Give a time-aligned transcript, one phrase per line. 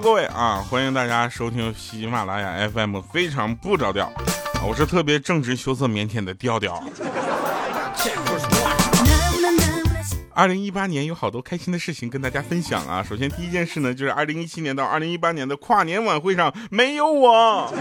[0.00, 6.80] 各位啊，欢迎大家收听喜马拉雅 FM，非常不着调啊，我是特别正直、羞涩、腼腆的调调。
[10.32, 13.02] 二零一八年有好多开心的事情跟大家分享啊。
[13.02, 17.72] 首先第一件事呢，就是二零一七年到二零一八年的跨年晚会上没有我。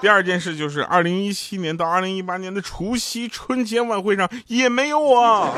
[0.00, 5.54] 第二件事就是二零一七年到二零一八年的除夕春节晚会上也没有我。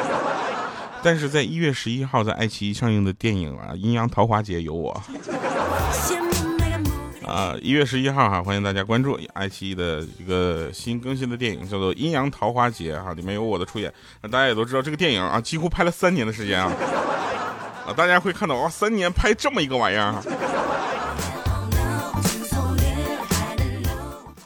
[1.01, 5.01] 但是在一月十一号在爱奇艺上映的电影啊《阴阳桃花劫》有我。
[7.29, 13.93] 啊，一月十一号哈，欢迎大家关注爱奇艺的一个新更新的电影，叫做《阴阳桃花劫》哈，里面有我的出演。
[14.23, 16.73] 那大家也都知道，这个电影啊，几乎拍了三年的时间啊，
[17.87, 20.23] 啊，大家会看到啊，三年拍这么一个玩意儿哈。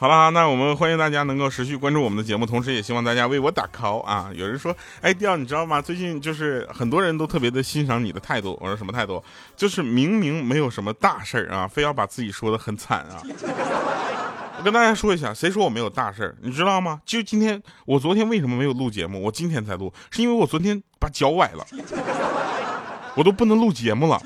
[0.03, 4.29] 好了，那我们欢迎大家能够持续关注我们的节目，同时也希望大家为我打 call 啊！
[4.33, 5.81] 有人说，哎，调，你知道吗？
[5.81, 8.57] 最近就是很多人都特别的欣赏你的态度。
[8.59, 9.23] 我说什么态度？
[9.55, 13.23] 就是明明没有什么大事儿啊，非要把自己说的很惨啊！
[14.59, 16.35] 我跟大家说一下，谁说我没有大事儿？
[16.41, 16.99] 你知道吗？
[17.05, 19.23] 就今天，我昨天为什么没有录节目？
[19.23, 21.65] 我今天才录，是因为我昨天把脚崴了，
[23.15, 24.21] 我都不能录节目了。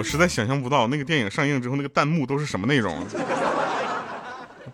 [0.00, 3.06] 我实在想象不到那个电影上映之后，那个弹幕都是什么内容。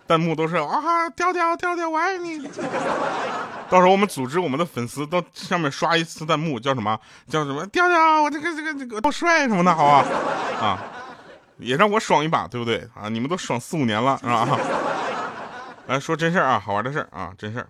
[0.07, 2.39] 弹幕都是啊，调调调调，我爱你。
[3.69, 6.97] 到时候我们组织我们的粉丝到上面刷一次弹幕，叫什么？
[7.27, 7.67] 叫什么？
[7.67, 10.07] 调调，我这个这个这个好帅什么的，好吧？
[10.61, 10.79] 啊，
[11.57, 12.87] 也让我爽一把，对不对？
[12.95, 14.47] 啊，你们都爽四五年了，是吧？
[15.87, 17.67] 来说真事儿啊，好玩的事儿啊，真事儿。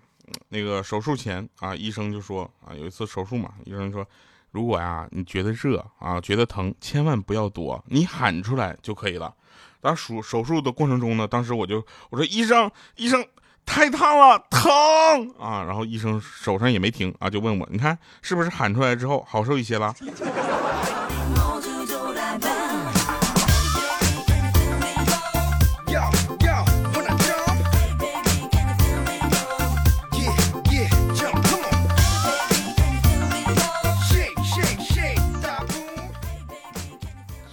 [0.50, 4.06] 那个手术前啊，医生就说啊，有一次手术嘛，医生说。
[4.50, 9.34] 如果呀，你觉得热啊，觉得疼，千万不要躲，你喊出来就可以了。
[9.80, 13.24] 当手手术的过程中呢，当时我就我说医生，医生
[13.64, 15.62] 太烫了，疼啊！
[15.62, 19.94] 然后医生手上也没停啊，就问我，你看是不是喊出来之后好受一些了？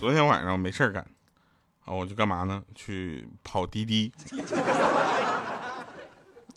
[0.06, 1.04] 昨天晚上没事干，
[1.84, 2.62] 啊，我就干嘛呢？
[2.76, 4.12] 去跑滴滴。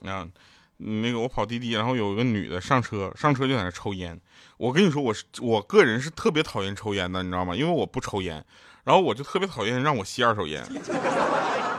[0.05, 0.29] 啊，
[0.77, 4.21] 那个我跑滴滴，然后有一个女的上车，上车就在那抽烟。
[4.59, 7.57] 我跟你说，我是我个人是特别讨厌抽烟的，你知道吗？
[7.57, 8.45] 因为我不抽烟，
[8.85, 10.63] 然后我就特别讨厌让我吸二手烟。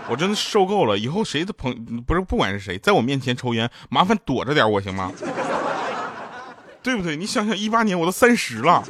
[0.09, 5.13] 我真的受够了，以后谁的朋不是不管是谁，在我面前抽烟，麻烦躲着点我行吗？
[6.81, 7.15] 对不对？
[7.15, 8.83] 你想想，一八年我都三十了。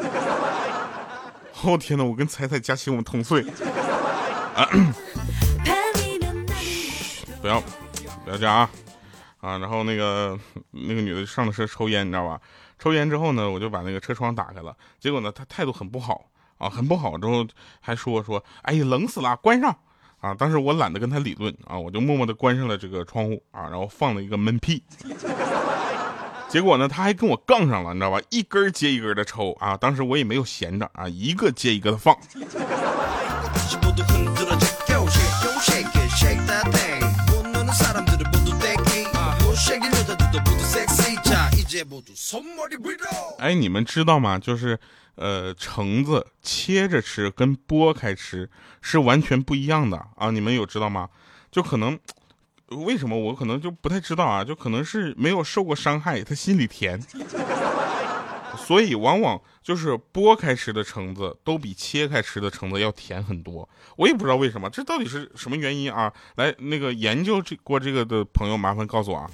[1.64, 2.04] 哦天哪！
[2.06, 3.44] 我跟彩彩、佳琪我们同岁。
[7.42, 7.62] 不要，
[8.24, 8.70] 不要这样啊！
[9.40, 10.38] 啊，然后那个
[10.72, 12.40] 那个女的上了车抽烟，你知道吧？
[12.78, 14.76] 抽烟之后呢，我就把那个车窗打开了。
[15.00, 17.18] 结果呢，她态度很不好啊，很不好。
[17.18, 17.46] 之后
[17.80, 19.76] 还说说，哎呀，冷死了，关上
[20.20, 20.34] 啊！
[20.34, 24.84] 当时我懒得跟她理论啊，我就默默的关上了这个窗户啊，然后放了一个闷屁。
[26.50, 28.20] 结果呢，他还跟我杠上了，你知道吧？
[28.32, 29.78] 一根接一根的抽啊！
[29.78, 32.18] 当时我也没有闲着啊，一个接一个的放。
[43.38, 44.40] 哎，你们知道吗？
[44.40, 44.80] 就是，
[45.16, 48.50] 呃，橙子切着吃跟剥开吃
[48.82, 50.32] 是完全不一样的啊！
[50.32, 51.10] 你们有知道吗？
[51.52, 52.00] 就可能。
[52.72, 54.44] 为什么我可能就不太知道啊？
[54.44, 57.02] 就可能是没有受过伤害，他心里甜，
[58.58, 63.68] 所以往往就是剥开吃的橙子都比切开吃的橙子要甜很多。
[63.96, 66.14] 我也不知道为什么，这到底是什么原因啊？
[66.36, 69.30] 来，那个研究这过这个的朋友，麻烦告诉我啊。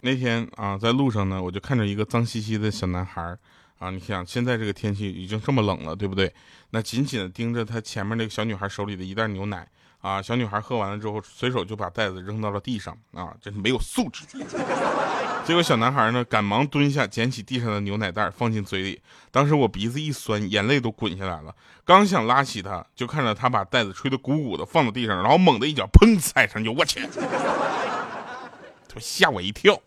[0.00, 3.36] 那天啊，在路上呢，我就看着一个脏兮兮的小男孩。
[3.78, 6.32] 啊，你想现在这个天气已经这么冷了，对不对？
[6.70, 9.66] 那紧紧的盯着他前面那个小女孩手里的一袋牛奶
[10.00, 14.24] 啊，小女孩喝完了之后，随手就把袋子扔到了地上啊，真是没有素质。
[15.46, 21.54] 结果小男孩呢，赶忙蹲下捡起地上的牛奶袋放进嘴里，当时我鼻子一酸，眼泪都滚下来了。
[21.86, 27.00] 刚想拉起他，就看着他把袋子吹得鼓鼓的放到地上，然后猛的一脚砰踩上去，我去，
[28.86, 29.80] 他吓我一跳。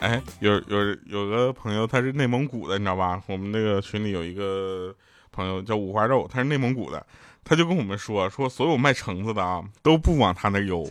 [0.00, 3.20] 哎，有有有个朋友，他是内蒙古的，你知道吧？
[3.26, 4.94] 我们那个群里有一个
[5.32, 7.04] 朋友叫五花肉，他是内蒙古的，
[7.42, 10.88] 他就跟我们说，说所有卖橙子的啊，都不往他那邮。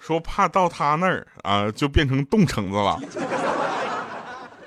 [0.00, 2.98] 说怕到他那儿啊就变成冻橙子了。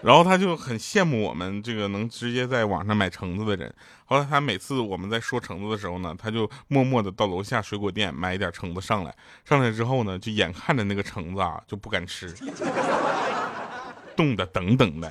[0.03, 3.73] 然后他就很羡慕我们这个能直接在网上买橙子的人。
[4.05, 9.15] 后来他每次我们在说橙子的时候呢，他就默默的到楼下水果店买一点橙子上来。
[9.45, 12.33] 上来之后呢，就眼看着那个橙子啊就不敢吃，
[14.15, 15.09] 冻的等等的。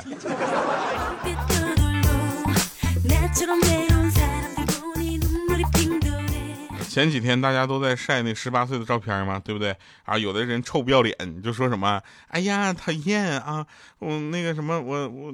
[6.90, 10.18] 前几天大家都在晒那十八岁的照片嘛，对不对啊？
[10.18, 13.64] 有的人臭不要脸，就说什么：“哎呀，讨厌啊！
[14.00, 15.32] 我那个什么，我我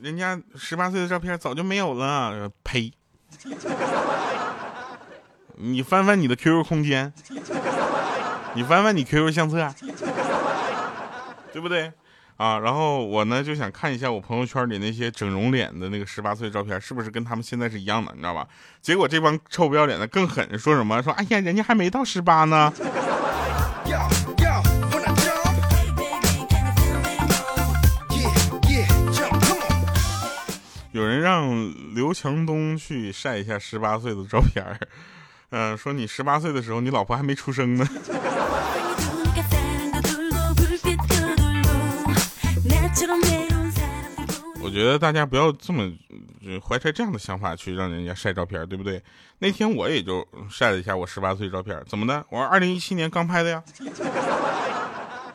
[0.00, 2.92] 人家十八岁的照片早就没有了。”呸！
[5.58, 7.12] 你翻翻你的 QQ 空间，
[8.54, 9.72] 你翻翻你 QQ 相册，
[11.52, 11.92] 对不对？
[12.40, 18.48] 啊，然后我呢就想看一下我朋友圈里那些整容脸的那个十八岁照片，是不是跟他们现在是一样的，你知道吧？
[18.80, 22.72] 结果这帮臭不要脸的更狠，说什么说，哎呀，人家还没到十八呢。
[30.92, 34.64] 有人让刘强东去晒一下十八岁的照片，
[35.50, 37.86] 嗯，说你十八岁的时候，你老婆还没出生呢。
[44.62, 45.90] 我觉得大家不要这么
[46.62, 49.02] 怀揣这样的想法去让人家晒照片，对不对？
[49.38, 52.24] 那天我也就晒了一下我十八岁照片，怎么的？
[52.28, 53.62] 我二零一七年刚拍的呀，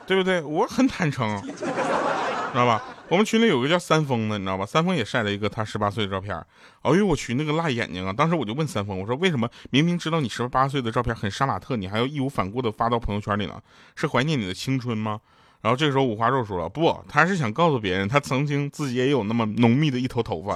[0.06, 0.42] 对不对？
[0.42, 1.66] 我很坦诚，知
[2.54, 2.84] 道吧？
[3.10, 4.66] 我们群里有个叫三丰的，你知道吧？
[4.66, 6.36] 三丰也晒了一个他十八岁的照片。
[6.82, 8.14] 哎呦我去，那个辣眼睛啊！
[8.14, 13.60] 当时我就问三丰，我说为什么明明知道你十八岁的照片很杀马特，你还要义无反顾的发到朋友圈里呢？
[13.96, 15.20] 是怀念你的青春吗？
[15.66, 20.56] 然后这个时候五花肉说了不，他是想告诉别人，他曾经自己也有那么浓密的一头头发。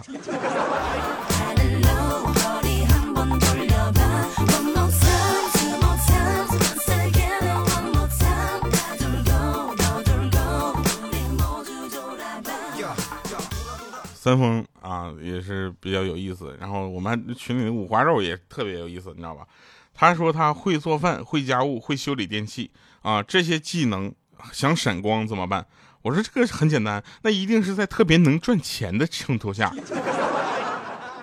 [14.14, 16.56] 三丰啊，也是比较有意思。
[16.60, 19.48] 然后我们群里的五花肉也特别有意思，你知道吧？
[19.96, 22.70] 他说他会做饭，会家务，会修理电器
[23.02, 24.14] 啊，这些技能。
[24.52, 25.66] 想闪光怎么办？
[26.02, 29.74] 我说这个很简单，那一定是在特别能赚钱的衬托下，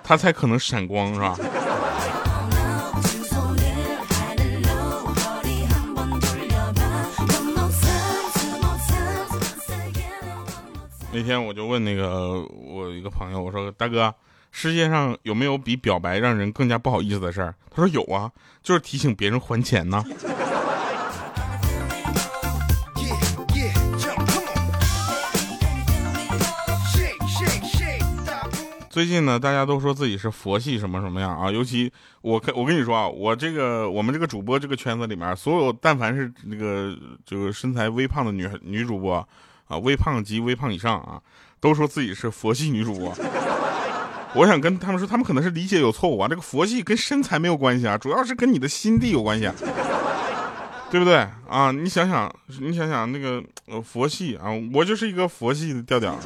[0.03, 1.35] 他才可能闪光，是吧？
[11.11, 14.13] 那天我就问那个我一个朋友，我说大哥，
[14.51, 17.55] 世界上有没有比表白让人更加不好意思的事儿？
[17.71, 18.31] 他说有啊，
[18.61, 20.03] 就是提醒别人还钱呢。
[28.97, 31.51] 最近呢，大家都说自己是佛系什么什么样啊？
[31.51, 39.17] 尤其我，我跟你说啊，我这个我们这个主播这个圈子里面，所有但凡是那个这个身材微胖的女女主播
[39.67, 41.21] 啊，微胖及微胖以上啊，
[41.59, 43.13] 都说自己是佛系女主播。
[44.33, 46.27] 我想跟他们说，他们可能是理解有错误啊。
[46.27, 49.47] 这个佛系跟身材没有关系啊，主要是跟你的心地有关系，
[50.89, 51.69] 对不对啊？
[51.71, 53.43] 你想想，你想想那个
[53.83, 56.17] 佛系啊，我就是一个佛系的调调。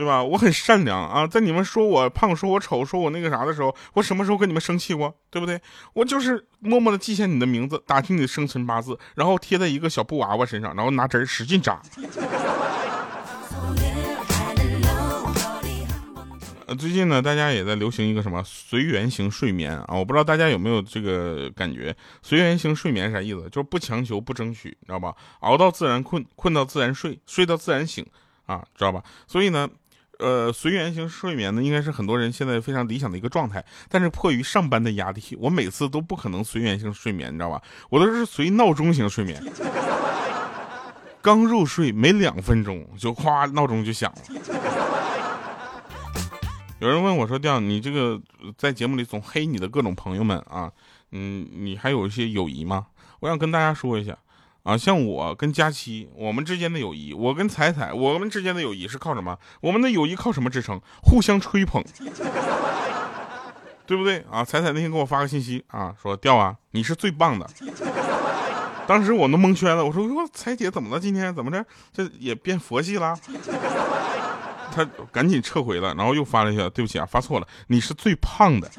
[0.00, 0.24] 对吧？
[0.24, 5.14] 我很善良啊，在你们说我胖、说我丑、说我那个啥的时候，我什么时候跟你们生气过？
[5.28, 5.60] 对不对？
[5.92, 11.82] 我就是默默的记下你的名字，打听你的生辰八字，然后贴在一个小布娃娃身上，然后拿针使劲扎。
[16.64, 19.88] 呃，最近呢，大家也在流行一个什么随缘型睡眠啊？
[19.90, 21.94] 我不知道大家有没有这个感觉？
[22.22, 23.42] 随缘型睡眠啥意思？
[23.50, 25.14] 就是不强求、不争取，知道吧？
[25.40, 28.06] 熬到自然困，困到自然睡，睡到自然醒
[28.46, 29.02] 啊，知道吧？
[29.26, 29.68] 所以呢。
[30.20, 33.64] 呃，随缘型睡眠呢，应该是很多人现在非常理想的一个状态。
[33.88, 37.60] 但是迫于上班的压力，我每次都不可能随缘型睡眠，你知道吧？
[37.88, 39.42] 我都是随闹钟型睡眠。
[41.22, 44.18] 刚入睡没两分钟，就哗闹钟就响了。
[46.78, 48.18] 有人问我说：“调，你这个
[48.56, 50.72] 在节目里总黑你的各种朋友们啊，
[51.10, 52.86] 嗯，你还有一些友谊吗？”
[53.20, 54.16] 我想跟大家说一下。
[54.62, 59.38] 啊，像我跟佳期，我们之间的友谊；我跟彩彩，我们之间的友谊是靠什么？
[59.60, 60.80] 我们的友谊靠什么支撑？
[61.02, 61.82] 互相吹捧，
[63.86, 64.24] 对不对？
[64.30, 67.48] 啊，彩彩那天给我发个信息啊，说调啊，你是最棒的。
[68.86, 71.00] 当时我都蒙圈了，我说哟，彩姐怎么了？
[71.00, 71.64] 今天怎么着？
[71.92, 73.16] 这也变佛系了？
[74.72, 78.70] 他赶紧撤回了，然后又发了一下，对不起啊，发错了，你是最胖的。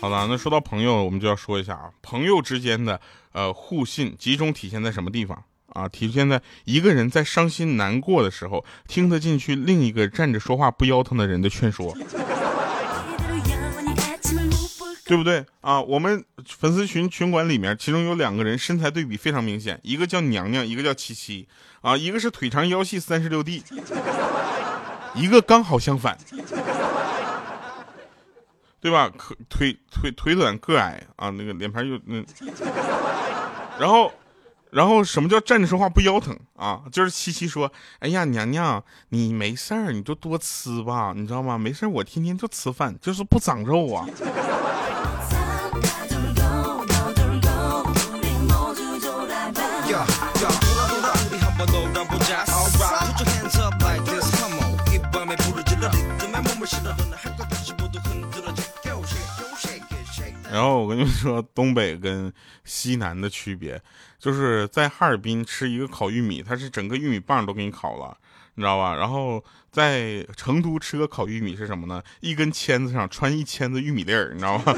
[0.00, 3.00] 好了，那说到朋友，我们就要说一下啊，朋友之间的
[3.32, 11.96] 呃互信集中体现在什么地方啊，体现在一个人在伤心难过的时候，听得进去另一个站着说话不腰疼的人的劝说。
[15.04, 15.78] 对不对啊？
[15.82, 21.46] 我们粉丝群群管里面，其中有两个人身材对比非常明显，一个叫娘娘，一个叫七七，
[21.82, 23.62] 啊，一个是腿长腰细三十六 D，
[25.14, 26.16] 一个刚好相反，
[28.82, 29.10] 对吧？
[29.16, 32.22] 可腿腿腿短个矮啊，那个脸盘又嗯，
[33.78, 34.12] 然后。
[34.72, 36.80] 然后什么叫站着说话不腰疼啊？
[36.90, 37.70] 就是七七说
[38.00, 41.58] ：“哎呀，娘娘，你没事儿，你就多吃吧，你知道吗？
[41.58, 44.06] 没事儿，我天天就吃饭，就是不长肉啊。
[60.96, 62.32] ”跟你们说，东北跟
[62.64, 63.80] 西南的区别，
[64.18, 68.16] 就是在哈尔滨吃一个烤玉米，它是整个玉米棒都给你烤了，
[68.54, 68.94] 你知道吧？
[68.94, 72.02] 然后在成都吃个烤玉米是什么呢？
[72.20, 74.74] 一根签子上穿一签子玉米粒儿，你知道吗？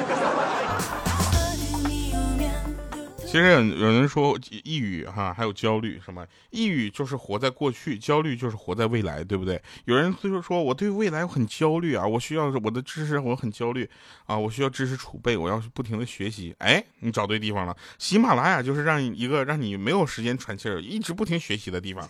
[3.34, 6.24] 其实有人说抑郁哈，还有焦虑什么？
[6.50, 9.60] 抑郁就是活在过去，焦虑就是活在未来，对不对？
[9.86, 13.90] 有人就是说我对未来很焦虑啊，我需要我的知识，我很焦虑
[14.26, 16.54] 啊，我需要知识储备，我要不停的学习。
[16.58, 22.08] 哎，你找对地方了，喜马拉雅就是让一个让你没有时间喘气儿，一直不停学习的地方。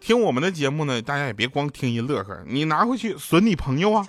[0.00, 4.06] 听我们的节目呢，大家也别光听一乐呵，你拿回去损你朋友啊，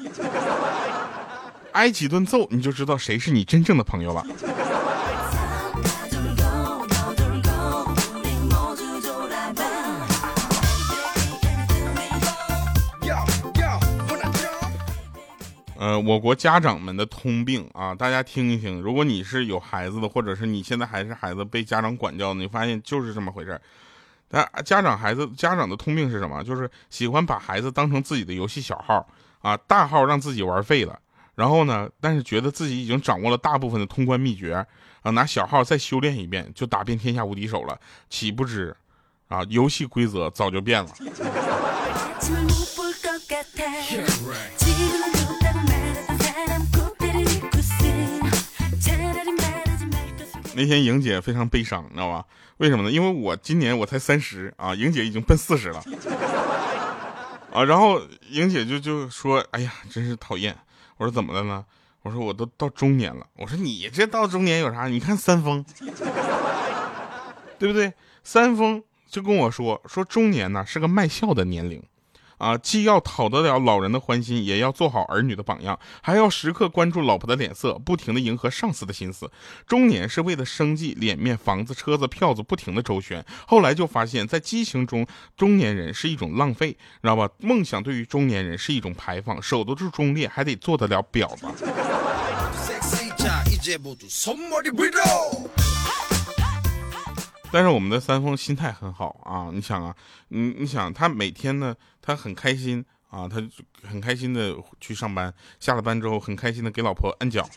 [1.72, 4.22] 挨几顿揍，你就知道谁是你真正的朋友了。
[16.00, 18.82] 我国家长们的通病啊，大家听一听。
[18.82, 23.62] 如果你是有孩子的，或者是你现在还是孩子被家长管教，你发现就是这么回事儿。
[24.28, 26.44] 但家长孩子家长的通病是什么？
[26.44, 29.08] 就是喜欢把孩子当成自己的游戏小号
[29.42, 31.00] 啊，大号让自己玩废了。
[31.36, 34.66] 然后呢，但是觉得自己已经掌握了大部分的通关秘诀
[35.02, 37.80] 啊，拿小号再修炼一遍，就打遍天下无敌手了。
[38.10, 38.76] 岂不知
[39.28, 40.90] 啊，游戏规则早就变了。
[50.56, 52.26] 那天莹姐非常悲伤，你知道吧？
[52.58, 52.92] 为什么呢？
[52.92, 55.84] 因为我今年我才三十啊，莹姐已经奔四十了
[57.52, 57.64] 啊。
[57.64, 60.58] 然后莹姐就就说：“哎呀，真是讨厌。”
[60.98, 61.66] 我说：“怎么了呢？”
[62.04, 64.88] 我说：“我都到中年了。”我说：“你这到中年有啥？
[64.88, 65.66] 你看三丰，
[67.60, 67.94] 对不对？
[68.24, 71.84] 三丰就跟我说说中年呢是个卖笑的年龄。”
[72.38, 79.32] 啊，既要讨得了老人的欢心，也要做好儿女的榜样，还要时刻关注老婆的脸色，不停的迎合上司的心思。
[79.66, 83.26] 中年是为了生计、脸面、房子、车子、票子不停的周旋。
[83.48, 87.30] 后来就发现，在激情中，中年人是一种浪费，知道吧？
[87.40, 91.46] 梦想对于中年人是一种排放，守得住忠烈，还得做得了婊子。
[97.56, 99.96] 但是我们的三丰心态很好啊，你想啊，
[100.28, 103.42] 你你想他每天呢，他很开心啊，他
[103.82, 107.48] 很开心的去上班，下了班之后很开心的给老婆按脚，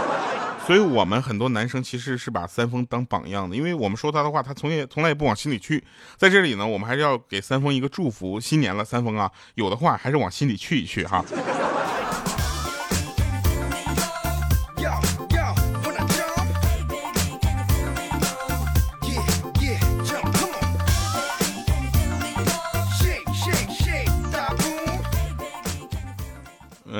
[0.66, 5.84] 所以我们很多男生其实是把三丰当榜样的，因为我们说他的话，他从也从来也不往心里去。
[6.16, 11.22] 在这里呢，我们还是要给三丰一个祝福，新年了，三丰啊，有的话还是往心里去一去哈。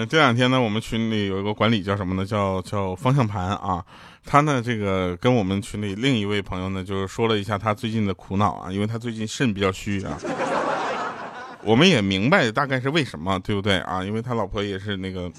[0.06, 2.24] 这两天呢，我们群里有一个管理叫什么呢？
[2.24, 3.84] 叫叫方向盘啊。
[4.24, 10.18] 他呢，这个跟我们群里另一位朋友呢，就是说了一下他最近的苦恼啊，因为他最近肾比较虚啊。
[11.62, 14.02] 我们也明白大概是为什么，对不对啊？
[14.04, 15.30] 因为他老婆也是那个。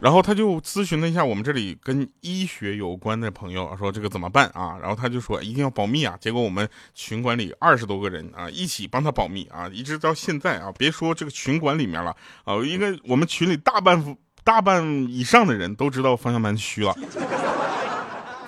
[0.00, 4.78] 然后他就咨询了一下我们这里跟医学有关的朋友，说这个怎么办啊？
[4.80, 6.16] 然后他就说一定要保密啊。
[6.20, 16.96] 结果我们群管里二十多个人啊，一起帮他保密啊，一直到现在啊，别说这个群管里面了啊，应该我们群里大半大半以上的人都知道方向盘虚了。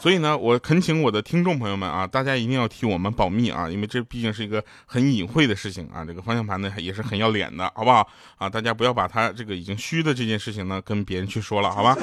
[0.02, 6.04] 所以呢，我恳请我的听众朋友们啊，大家一定要替我们保密啊，因为这毕竟是一个很隐晦的事情啊。
[6.04, 8.04] 这个方向盘呢也是很要脸的，好不好
[8.36, 8.50] 啊？
[8.50, 11.96] 大家不要把它这个已经虚的这件事情呢跟别人去说了，好吧？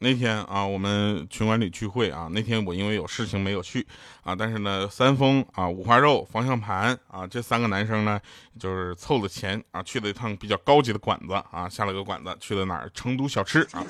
[0.00, 3.84] 那天啊，我们群管理聚会啊，那天我因为有事情没有去
[4.22, 8.20] 啊，但是呢，三丰啊、五花肉、方向盘啊，这三个男生呢，
[8.60, 12.88] 就是凑了钱啊，去了一趟比较高级的馆子啊，下了个馆子，去了哪儿？
[12.94, 13.84] 成都小吃啊。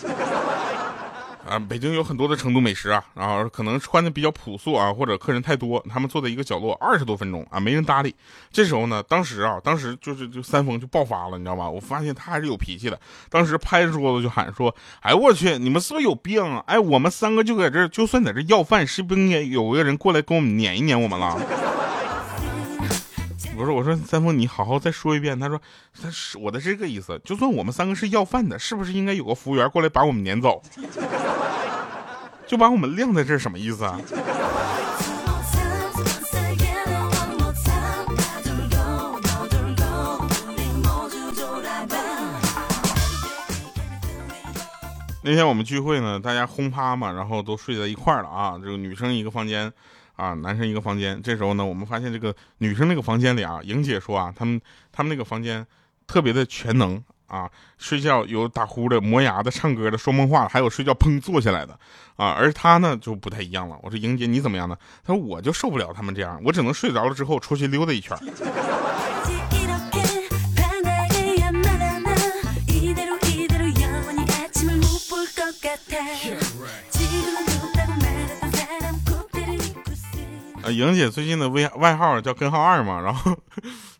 [1.48, 8.14] 啊，北京有很多的成都美食啊，然后可能穿的比较朴素啊，或者客人太多，他们坐在一个角落二十多分钟啊，没人搭理。
[8.52, 11.68] 这时候呢，当时啊，当时就是就三丰就爆发了，你知道吧？
[11.68, 13.00] 我发现他还是有脾气的，
[13.30, 16.62] 当时拍着桌子就喊说：“哎，我去，你们是不是有病啊？
[16.66, 21.40] 哎，我们三个就在这，就算在这要饭，是不是应该有个人过来跟我们撵一撵我们了？”
[23.56, 25.36] 我说我说三丰，你好好再说一遍。
[25.40, 25.60] 他说
[26.00, 30.62] 他是我的这个意思，就算我们三个是要饭的，是不是应该有个服务员过来把我们撵走？
[32.48, 34.00] 就把我们晾在这儿，什么意思啊？
[45.22, 48.58] 那天我们聚会呢，大家轰趴嘛，然后都睡在一块儿了啊。
[48.58, 49.70] 这个女生一个房间，
[50.16, 51.20] 啊，男生一个房间。
[51.22, 54.58] 这时候呢，我们发现这个女生那个房间里啊，莹姐说啊，他们
[54.90, 55.66] 他们那个房间
[56.06, 57.04] 特别的全能。
[57.28, 61.78] 啊，睡觉有打呼的、磨牙的、唱歌的、说梦话，还有睡觉砰坐下来的，
[62.16, 63.76] 啊，而他呢就不太一样了。
[63.82, 64.74] 我说莹姐你怎么样呢？
[65.04, 68.16] 他说我就受不了他们这样，我只能睡着了之后出去溜达一圈。
[80.62, 83.36] 啊，莹姐最近的微外号叫根号二嘛，然后。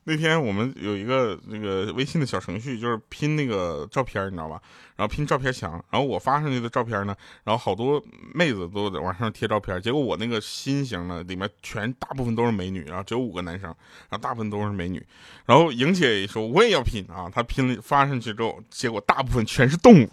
[0.09, 4.59] 那天我们有一个那个微信的小程序，就是拼那个照片，你知道吧？
[4.97, 13.69] 然后拼照片墙，然后我发上去的照片呢，然后好多妹子都在往上贴照片，结果我那个心形呢，里面全大部分都是美女，然后只有五个男生，
[14.09, 15.05] 然后大部分都是美女。
[15.45, 20.09] 然后莹姐说我也要拼啊，她拼了发上去之后，结果大部分全是动物。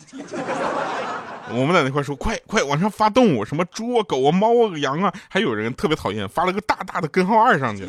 [1.51, 7.87] 我们在那块说快快往上发动物，什么猪啊、狗啊、猫啊、羊啊，还有人特别讨厌，发了个大大的根号二上去。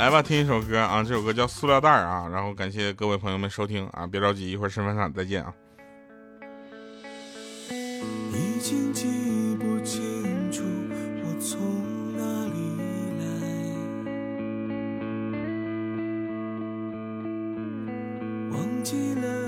[0.00, 1.02] 来吧，听一首歌啊！
[1.02, 4.06] 这首歌叫《塑料袋》啊，然后感谢各位朋友们收听啊！
[4.06, 5.52] 别着急，一会儿身份上再见啊！
[7.68, 9.06] 已经记
[9.60, 10.62] 不清楚
[11.22, 12.78] 我从哪里
[13.20, 13.24] 来，
[18.56, 19.39] 忘记了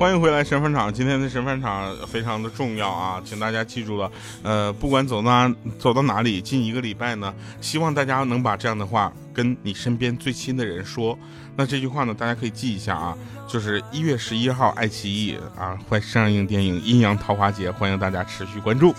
[0.00, 0.90] 欢迎回来，神饭场。
[0.90, 4.10] 今天的神饭场非常的重要啊，请大家记住了。
[4.42, 11.18] 呃，不管走到走到哪里，近一个礼拜呢，希望大家能把这样的话跟你身边最亲的人说。
[11.54, 13.14] 那这句话呢，大家可以记一下啊，
[13.46, 18.94] 就是一月十一号，爱奇艺啊会上映电影《阴阳桃花劫》，欢迎大家持续关注。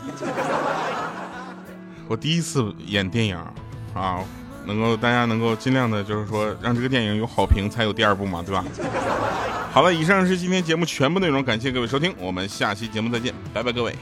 [2.07, 3.35] 我第一次演电影
[3.95, 4.19] 啊，
[4.67, 8.63] 能够大家能够尽量的，就是说让这个电影有好评，才有第二部嘛，对吧？
[9.73, 13.95] 好了，以上是今天节目全部内容，感谢各位收听，我们下期节目再见，拜拜，各位。